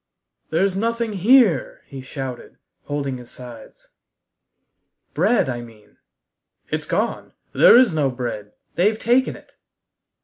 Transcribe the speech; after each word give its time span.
"There's 0.49 0.75
nothing 0.75 1.13
here!" 1.13 1.83
he 1.85 2.01
shouted, 2.01 2.57
holding 2.85 3.17
his 3.19 3.29
sides. 3.29 3.89
"Bread, 5.13 5.47
I 5.47 5.61
mean." 5.61 5.97
"It's 6.71 6.87
gone. 6.87 7.33
There 7.53 7.77
is 7.77 7.93
no 7.93 8.09
bread. 8.09 8.53
They've 8.73 8.97
taken 8.97 9.35
it!" 9.35 9.53